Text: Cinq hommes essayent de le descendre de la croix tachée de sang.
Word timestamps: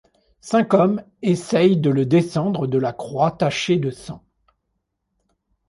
Cinq 0.39 0.73
hommes 0.73 1.03
essayent 1.21 1.77
de 1.79 1.91
le 1.91 2.07
descendre 2.07 2.65
de 2.65 2.79
la 2.79 2.91
croix 2.91 3.29
tachée 3.29 3.77
de 3.77 3.91
sang. 3.91 4.23